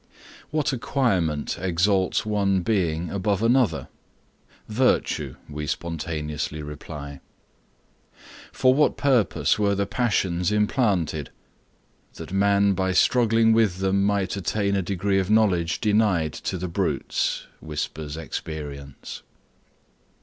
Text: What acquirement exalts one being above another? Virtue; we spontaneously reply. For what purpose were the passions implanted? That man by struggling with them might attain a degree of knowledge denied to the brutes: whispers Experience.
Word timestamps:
What 0.49 0.73
acquirement 0.73 1.59
exalts 1.61 2.25
one 2.25 2.61
being 2.61 3.11
above 3.11 3.43
another? 3.43 3.87
Virtue; 4.67 5.35
we 5.47 5.67
spontaneously 5.67 6.63
reply. 6.63 7.19
For 8.51 8.73
what 8.73 8.97
purpose 8.97 9.59
were 9.59 9.75
the 9.75 9.85
passions 9.85 10.51
implanted? 10.51 11.29
That 12.15 12.33
man 12.33 12.73
by 12.73 12.93
struggling 12.93 13.53
with 13.53 13.77
them 13.77 14.03
might 14.03 14.35
attain 14.35 14.75
a 14.75 14.81
degree 14.81 15.19
of 15.19 15.29
knowledge 15.29 15.79
denied 15.79 16.33
to 16.33 16.57
the 16.57 16.67
brutes: 16.67 17.45
whispers 17.59 18.17
Experience. 18.17 19.21